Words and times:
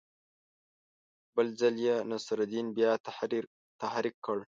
بل 1.35 1.47
ځل 1.59 1.75
یې 1.87 1.95
نصرالدین 2.11 2.67
بیا 2.77 2.91
تحریک 3.83 4.15
کړ. 4.25 4.37